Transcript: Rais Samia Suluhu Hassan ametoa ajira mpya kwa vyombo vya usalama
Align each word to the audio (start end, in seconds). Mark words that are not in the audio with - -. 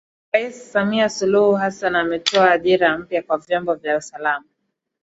Rais 0.33 0.51
Samia 0.71 1.09
Suluhu 1.09 1.55
Hassan 1.55 1.95
ametoa 1.95 2.51
ajira 2.51 2.97
mpya 2.97 3.23
kwa 3.23 3.37
vyombo 3.37 3.75
vya 3.75 3.97
usalama 3.97 4.45